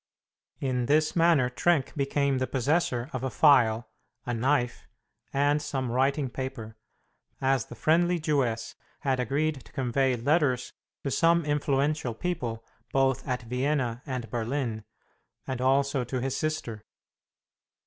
[0.59, 3.87] In this manner Trenck became the possessor of a file,
[4.25, 4.87] a knife,
[5.31, 6.75] and some writing paper,
[7.39, 13.43] as the friendly Jewess had agreed to convey letters to some influential people, both at
[13.43, 14.85] Vienna and Berlin,
[15.45, 16.83] and also to his sister.